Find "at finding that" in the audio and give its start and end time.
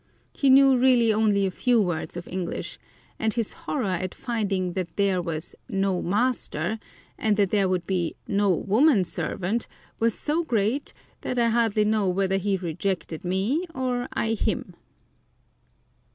3.91-4.95